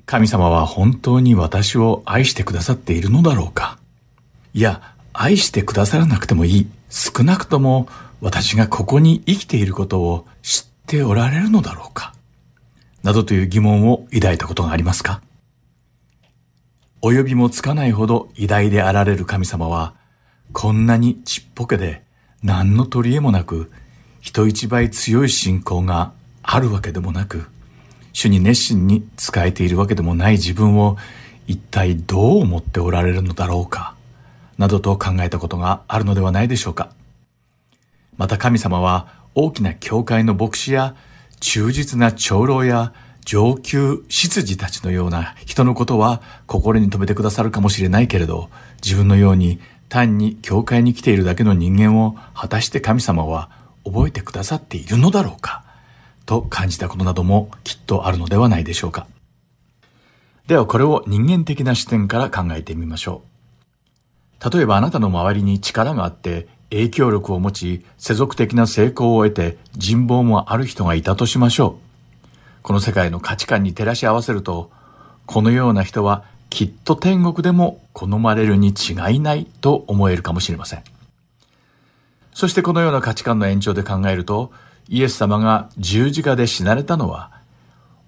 [0.04, 3.78] 神様は本当に私を愛してくださっているのだろうか。
[4.52, 6.68] いや、愛してくださらなくてもいい。
[6.90, 7.88] 少なくとも
[8.20, 12.14] 私がここに生きていることを知っておられるのだろうか。
[13.02, 15.22] などという疑問を抱いたことがありますか？
[17.00, 19.94] 及びもつかないほど偉大であられる神様は、
[20.52, 22.04] こんなにちっぽけで
[22.42, 23.72] 何の取り柄もなく、
[24.20, 27.46] 人一倍強い信仰があるわけでもなく、
[28.12, 30.96] 主に熱心に仕えているわけでもない自分を
[31.46, 33.94] 一体どう思っておられるのだろうか、
[34.58, 36.90] などと考えたことがあるのではないでしょうか。
[38.16, 40.94] また神様は大きな教会の牧師や
[41.40, 42.92] 忠実な長老や
[43.24, 48.50] 上級執事たちのような人のことは心に留めてくださるかもしれないけれど、
[48.82, 49.58] 自分のように
[49.88, 53.50] 単に教会に来ているだけの人間を果たして神様は
[53.84, 55.61] 覚えてくださっているのだろうか。
[56.32, 59.06] と感じたことなどもきっとあるのではないでしょうか。
[60.46, 63.22] ではこれを人間的な視点から考えてみましょ
[64.42, 64.50] う。
[64.50, 72.62] 例えばあなたの周りに力があって影響力を持ち世俗的な成功を得て人望もある人がいたとしましょう。
[72.62, 74.70] この世界の価値観に照らし合わせると、
[75.26, 80.82] このような人はきっと天国でも好まれるに違いないと思えるかもしれません。
[82.32, 84.50] そしてこのような価値観の延長で考えると、
[84.88, 87.30] イエス様が十字架で死なれたのは、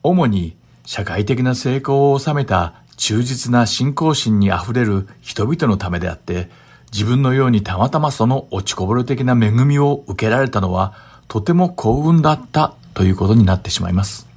[0.02, 6.50] 主に社会的な成功を収めた忠実な信仰心に溢れる人々のためであって、
[6.92, 10.94] 自分のようにたまたまその落ちこぼれ的な恵みを受けられたのは、
[11.26, 14.28] とても幸運だったということになってしまいます。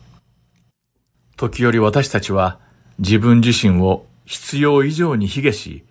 [1.35, 2.57] 時折私たちは
[2.97, 5.83] 自分自身を必要以上に卑下し、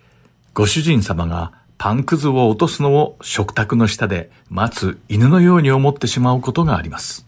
[0.55, 7.27] ご主人様がパンくずを落とすのを食卓の下で待つ犬のように思ってしまうことがあります。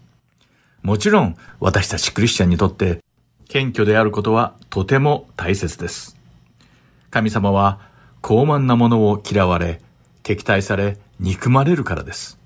[0.81, 3.03] もちろん私たちクリスチャンにとって
[3.47, 6.17] 謙虚であることはとても大切です。
[7.09, 7.79] 神様は
[8.21, 9.81] 高慢なものを嫌われ、
[10.23, 12.37] 敵対され、憎まれるからです。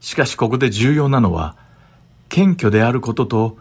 [0.00, 1.56] しかしここで重要なのは、
[2.28, 3.58] 謙虚であることと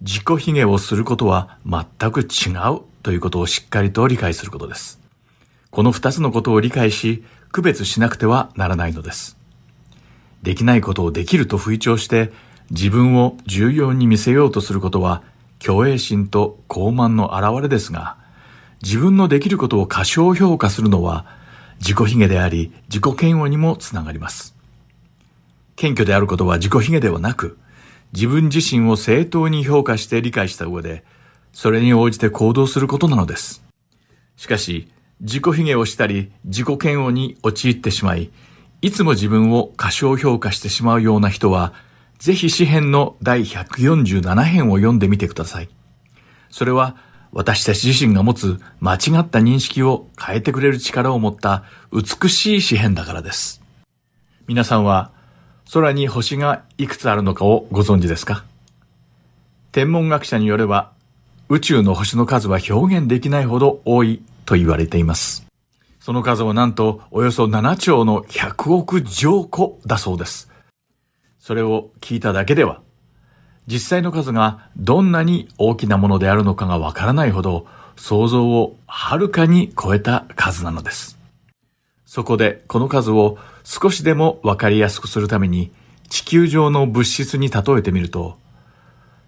[0.00, 5.05] 自己卑下をすることは全く違うということをしっかりと理解することです。
[5.76, 7.22] この二つのことを理解し、
[7.52, 9.36] 区別しなくてはならないのです。
[10.42, 12.32] できないことをできると吹聴して、
[12.70, 15.22] 自分を重要に見せようとすることは、
[15.62, 18.16] 虚栄心と傲慢の表れですが、
[18.82, 21.26] 自分のできることを過小評価するのは、
[21.80, 24.56] 自己卑下であり、自己嫌悪にもつながります。
[25.76, 27.58] 謙虚であることは自己卑下ではなく、
[28.14, 31.04] 自分自身を正当に評価して理解した上で、
[31.52, 33.62] それに応じて行動することなのです。
[34.38, 34.88] しかし、
[35.20, 38.30] 自己卑下をしたり自己嫌悪に陥ってしまい、
[38.82, 41.72] いつも自分を過小評価してしまうような人は、
[42.18, 45.68] ぜひ詩編の第147編を読んでみてください。
[46.50, 46.96] それは
[47.32, 53.62] 私たち自身が持つ間違った認識を変えてくれる力を持った美しい詩編だからです。
[54.46, 55.10] 皆さんは
[55.72, 58.44] 空に星がいくつあるのかをご存知ですか？
[59.72, 60.92] 天文学者によれば
[61.48, 65.46] 宇宙の星の数は表現できないほど多いと言われています。
[66.00, 70.50] その数はなんとおよそ7兆の100億兆個だそうです。
[71.38, 72.80] それを聞いただけでは、
[73.66, 77.66] 実際の数がどんなに大きなものであるのかがわからないほど、
[77.96, 81.18] 想像をはるかに超えた数なのです。
[82.04, 85.72] そこでこの数を少しでもわかりやすくするために
[86.08, 88.38] 地球上の物質に例えてみると、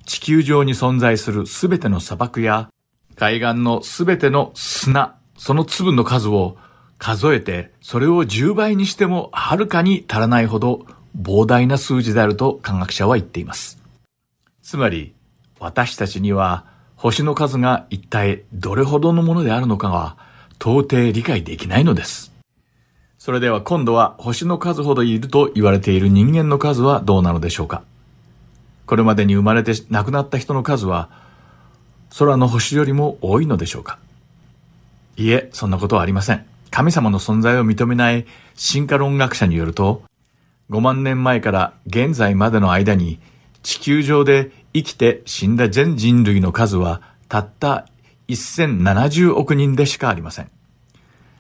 [0.07, 2.71] 地球上に存在するすべての砂漠や
[3.19, 6.57] 海岸のすべての砂、その粒の数を
[6.99, 10.87] 数えて、それを10倍にしてもはるかに足らないほど
[11.21, 13.83] 膨大な数字であると科学者は言っています。
[14.63, 15.15] つまり、
[15.59, 16.65] 私たちには
[16.95, 20.17] 星の数が一体どれほどのものであるのかは
[20.61, 22.33] 到底理解できないのです。
[23.19, 27.83] それでは今度は星の数ほどいると言われている人間の数はどうなのでしょうか
[28.87, 31.27] これまでに生まれて亡くなった人の数は
[32.17, 33.99] 空の星よりも多いのでしょうか？
[35.17, 36.47] いえ、そんなことはありません。
[36.71, 40.03] 神様の存在を認めない進化論学者によると、
[40.71, 43.19] 5万年前から現在までの間に
[43.63, 47.89] 地球上で生きて死んだ全人類の数はたった
[48.29, 50.51] 1070億人でしかありません。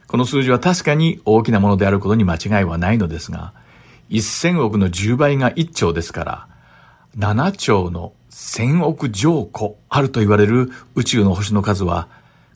[0.06, 3.52] この数字は確かに大きなものであることに間違いはないのですが、
[4.08, 6.48] 1000億の10倍が1兆ですから、
[7.18, 12.08] 7兆の1000億兆個あると言われる宇宙の星の数は、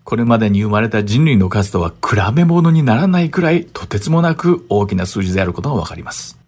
[0.04, 6.38] これまでに生まれた人類の数とは比べ物にならないくらいとてつもなく大きな数字であることがわかります。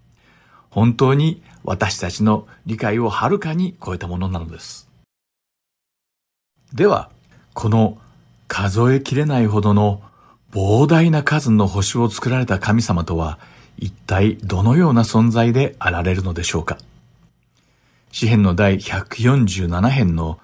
[0.70, 4.88] 本当に私たちの理解をはるかに超えたものなのです。
[6.72, 7.10] では、
[7.52, 7.98] この
[8.48, 10.02] 数えきれないほどの
[10.52, 13.38] 膨大な数の星を作られた神様とは
[13.78, 16.78] 一体どのような存在であられるのでしょうか？
[18.14, 20.38] 詩篇の第147編の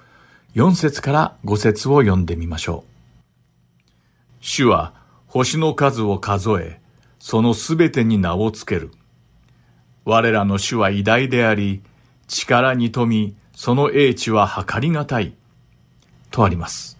[0.56, 3.90] 4節から5節を読んでみましょう。
[4.40, 4.92] 主は
[5.28, 6.80] 星の数を数え、
[7.20, 8.90] そのすべてに名をつける。
[10.04, 11.80] 我らの主は偉大であり、
[12.26, 15.32] 力に富み、その英知は計りがたい。
[16.32, 16.98] とあります。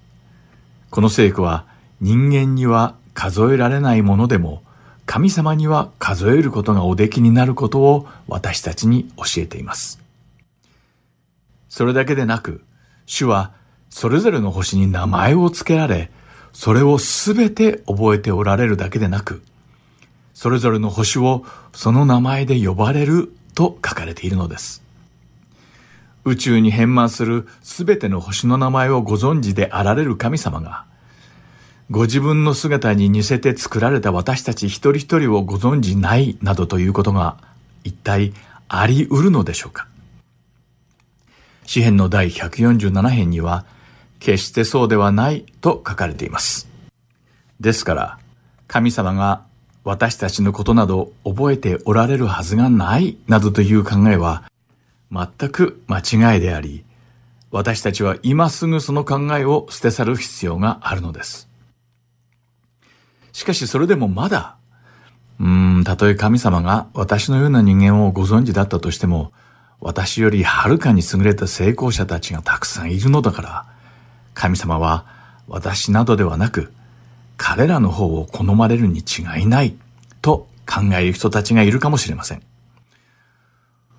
[0.91, 1.67] この聖句は
[2.01, 4.63] 人間には数えられないものでも、
[5.05, 10.01] 神様には数えることがおできになることを私たちに教えています。
[11.71, 12.63] それだけでなく、
[13.07, 13.53] 主は
[13.89, 16.11] それぞれの星に名前を付けられ、
[16.53, 19.43] それをすべて覚えておられるだけでなく、
[20.35, 24.83] それぞれの星をその名前で呼ばれると書かれているのです。
[26.25, 30.85] 宇宙に変満するすべての星の名前をご存知であられる神様が、
[31.91, 37.37] ご自分の姿に似せて作られた私たち一人一人をご存知ないなどということが
[37.85, 38.33] 一体
[38.69, 39.89] あり得るのでしょうか？
[41.71, 43.65] 詩篇の第147編には、
[44.19, 46.69] 決してそうではないと書かれています。
[47.61, 48.19] ですから、
[48.67, 49.45] 神様が
[49.85, 54.51] 私たちのことなど覚えておられるはずがないなどという考えは
[55.13, 56.01] 全く間
[56.35, 56.85] 違いであり、
[57.53, 61.49] 私たちは今すぐその考えを捨て去る必要があるのです。
[63.31, 64.57] しかしそれでもまだ、
[65.39, 69.31] うーん、たとえ神様が私のような人間をご存知だったとしても、
[69.81, 73.67] 私よりはるかに優れた成功者たちがたくさんいるのだから、
[74.35, 75.07] 神様は
[75.49, 76.73] 私などではなく、
[77.37, 79.75] 彼らの方を好まれるに違いない
[80.21, 82.43] と考える人たちがいるかもしれません。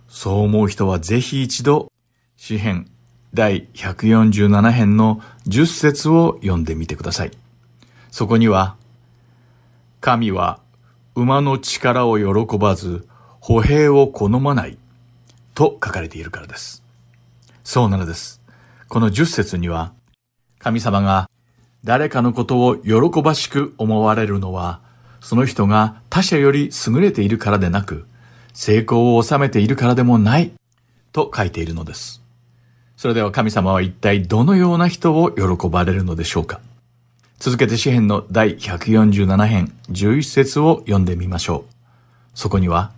[0.07, 1.91] そう思う人はぜひ一度、
[2.37, 2.87] 詩編
[3.33, 7.31] 第147編の10節を読んでみてください。
[8.11, 8.75] そこには、
[9.99, 10.59] 神は
[11.15, 13.07] 馬の力を喜ばず、
[13.39, 14.77] 歩兵を好まない
[15.53, 16.83] と書かれているからです。
[17.63, 18.41] そうなのです。
[18.87, 19.93] この10節には、
[20.59, 21.29] 神様が
[21.83, 24.81] 誰かのことを喜ばしく思われるのは、
[25.19, 28.05] その人が他者より優れているからでなく、
[28.53, 30.51] 成功を収めているからでもない、
[31.11, 32.21] と書いているのです。
[32.97, 36.61] それでは神様は一体どのような人を喜ばれるのでしょうか
[37.39, 41.73] 続けて詩篇の第147編11節を読んでみましょう。
[42.35, 42.91] そこには、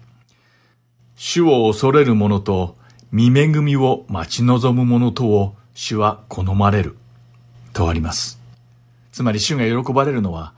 [1.25, 2.75] 主を恐れる者と、
[3.13, 6.97] 見恵みを待ち望む者とを主は好まれる。
[7.71, 8.41] とあります。
[9.13, 10.51] つまり主が喜ばれるのは、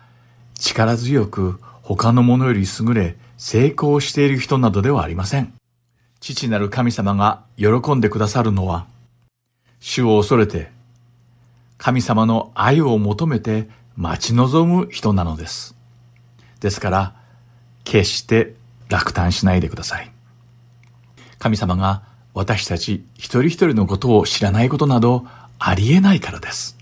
[0.56, 5.54] 力強く他の者より優れ成功している人などではありません。
[6.20, 8.88] 父なる神様が喜んでくださるのは、
[9.80, 10.72] 主を恐れて、
[11.78, 15.76] 神様の愛を求めて待ち望む人なのです。
[16.60, 17.16] ですから、
[17.84, 18.56] 決して
[18.90, 20.15] 落胆しないでください。
[21.46, 22.02] 神様が
[22.34, 25.28] 私たち一人一人のことを知らないことなど
[25.60, 26.76] ありえないからです。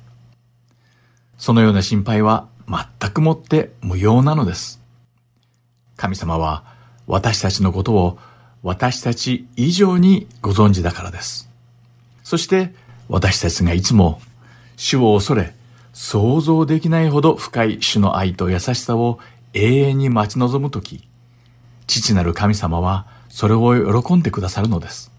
[1.38, 4.82] そのような心配は全くもって無用なのです。
[5.98, 6.64] 神様は
[7.08, 8.18] 私たちのことを
[8.62, 11.50] 私たち以上にご存知だからです。
[12.24, 12.74] そして
[13.10, 14.22] 私たちがいつも
[14.78, 15.54] 主を恐れ、
[15.92, 19.20] 想像できないほど深い主の愛と優しさを
[19.52, 21.06] 永遠に待ち望むとき、
[21.86, 25.12] 父なる神様はそれを喜んでくださるのです。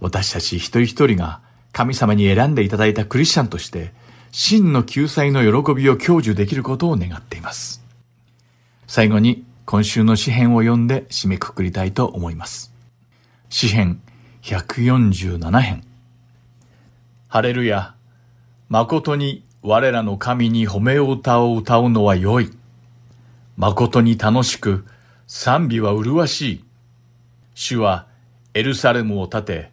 [0.00, 3.92] 私たち一人一人が神様に選んでいただいたクリスチャンとして、
[4.32, 7.84] 真の救済の喜びを享受できることを願っています。
[8.86, 12.72] 最後に今週の詩篇を読んで締めくくりたいと思います。
[13.50, 14.00] 詩篇
[14.40, 15.84] 147編。
[17.28, 17.96] ハレルヤ。
[18.70, 22.50] 誠に我らの神に褒め歌を歌うのは良い。
[23.58, 24.86] 誠に楽しく、
[25.26, 26.67] 賛美は麗しい。
[27.60, 28.06] 主は
[28.54, 29.70] エルサレムを建て、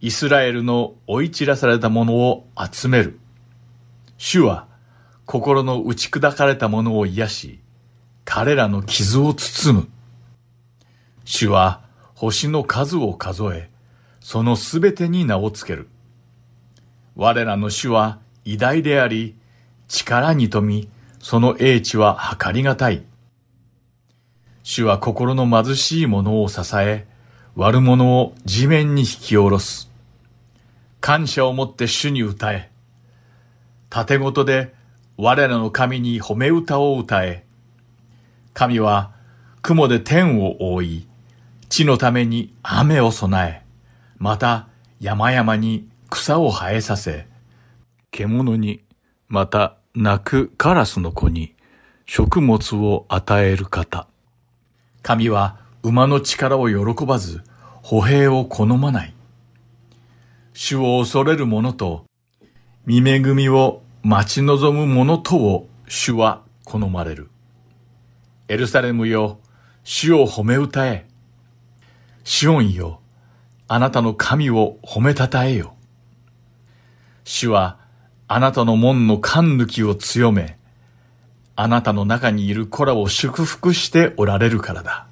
[0.00, 3.20] イスラエルの追い散らされたものを集める。
[4.16, 4.66] 主は
[5.26, 7.60] 心の打ち砕かれたものを癒し、
[8.24, 9.88] 彼らの傷を包む。
[11.26, 11.82] 主は
[12.14, 13.68] 星の数を数え、
[14.20, 15.90] そのすべてに名をつける。
[17.16, 19.36] 我らの主は偉大であり、
[19.88, 23.04] 力に富み、その英知は計りがたい。
[24.62, 27.09] 主は心の貧しい者を支え、
[27.56, 29.90] 悪者を地面に引き下ろす。
[31.00, 32.70] 感謝をもって主に歌え。
[33.88, 34.74] 盾ごとで
[35.16, 37.44] 我らの神に褒め歌を歌え。
[38.54, 39.12] 神は
[39.62, 41.06] 雲で天を覆い、
[41.68, 43.66] 地のために雨を備え、
[44.18, 44.68] また
[45.00, 47.26] 山々に草を生えさせ、
[48.10, 48.82] 獣に、
[49.28, 51.54] また泣くカラスの子に
[52.06, 54.08] 食物を与える方。
[55.02, 57.42] 神は馬の力を喜ばず、
[57.82, 59.14] 歩兵を好まない。
[60.52, 62.04] 主を恐れる者と、
[62.84, 67.30] 見恵みを待ち望む者とを主は好まれる。
[68.48, 69.38] エルサレムよ、
[69.84, 71.06] 主を褒め歌え。
[72.24, 73.00] シオンよ、
[73.68, 75.74] あなたの神を褒めたたえよ。
[77.24, 77.78] 主は
[78.28, 80.58] あなたの門の勘抜きを強め、
[81.56, 85.09] あなたの中にいる子らを祝福しておられるからだ。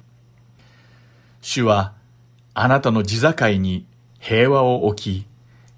[1.41, 1.93] 主は
[2.53, 3.85] あなたの地境に
[4.19, 5.25] 平和を置き、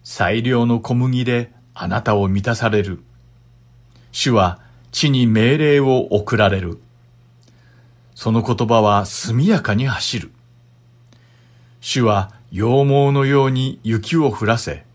[0.03, 3.03] 最良の小麦であなたを満たされる。
[4.12, 4.59] 主は
[4.91, 6.80] 地に命令を送られる。
[8.16, 10.32] その言葉は速やかに走る。
[11.80, 14.86] 主は羊毛のように雪を降らせ、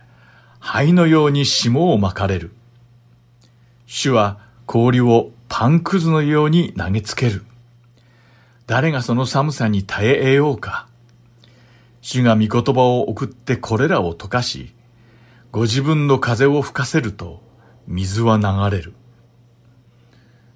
[0.58, 2.52] 灰のように霜をまかれる。
[3.86, 7.44] 主は氷をパンくずのように投げつける。
[8.66, 10.88] 誰がその寒さに耐え得ようか。
[12.00, 14.74] 主が御言葉を送ってこれらを溶かし、
[15.52, 17.42] ご自分の風を吹かせると
[17.86, 18.94] 水は流れる。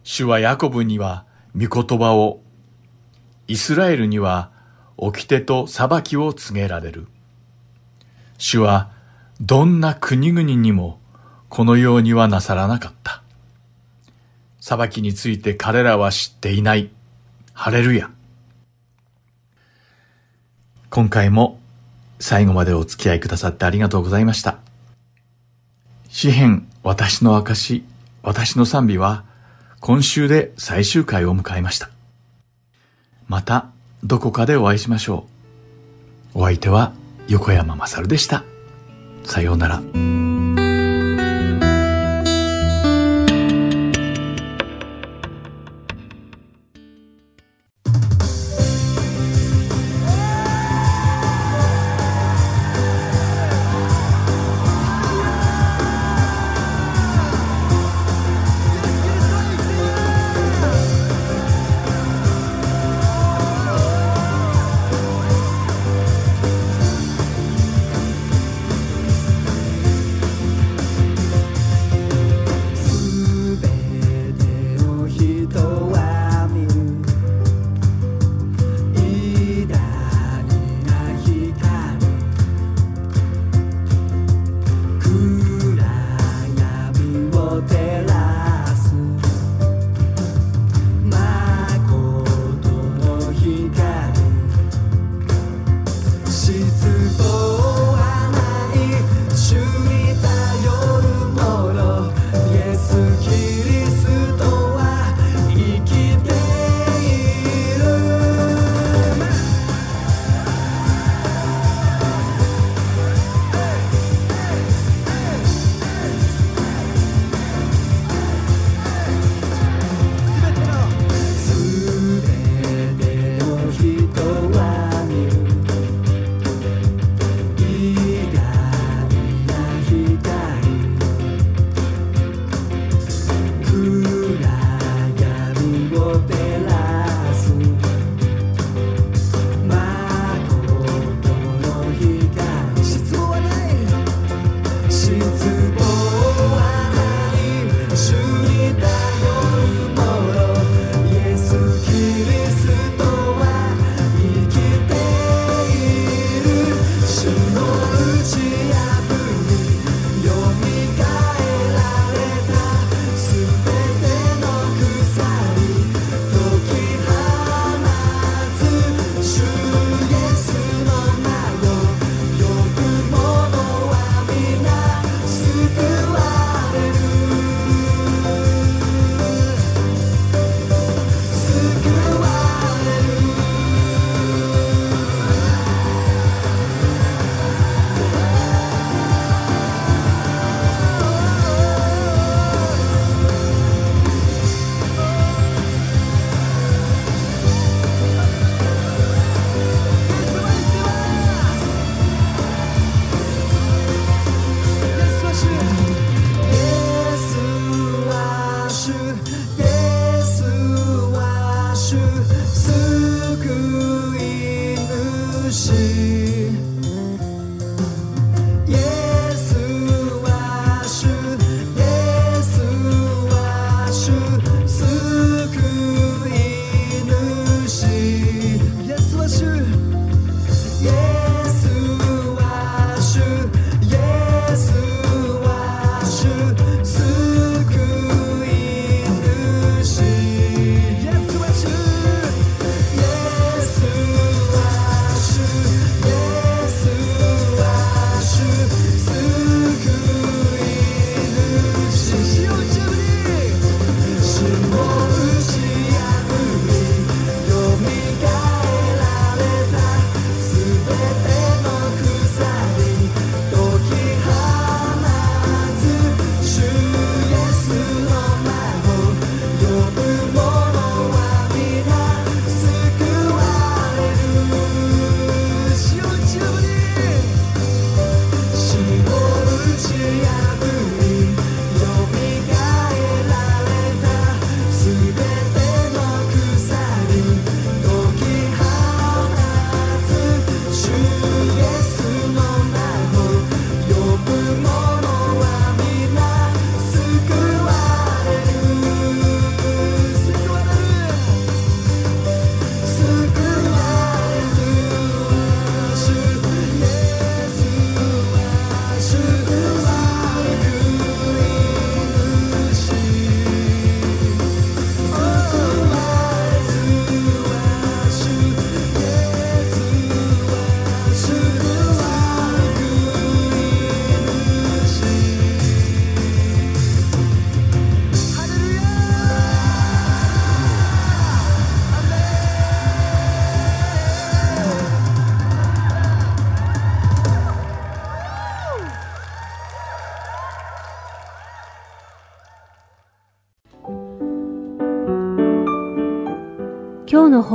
[0.02, 1.24] 主はヤコブには
[1.56, 2.40] 御言葉を、
[3.46, 4.50] イスラエルには
[4.96, 7.06] 掟と裁きを告げられる。
[8.38, 8.90] 主は
[9.40, 11.00] どんな国々にも
[11.48, 13.22] このようにはなさらなかった。
[14.60, 16.90] 裁きについて彼らは知っていない。
[17.62, 18.08] ハレルヤ。
[20.88, 21.60] 今回も
[22.18, 24.56] 最後までお付き合いくださってありがとうございました。
[26.08, 27.84] 詩編私の証、
[28.22, 29.24] 私の賛美は
[29.80, 31.90] 今週で最終回を迎えました。
[33.28, 33.66] また
[34.04, 35.26] どこかでお会いしましょ
[36.34, 36.38] う。
[36.38, 36.94] お相手は
[37.28, 38.42] 横山まさるでした。
[39.24, 40.19] さようなら。